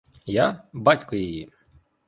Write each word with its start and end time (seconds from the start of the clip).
Я— 0.25 0.63
батько 0.73 1.15
її. 1.15 1.51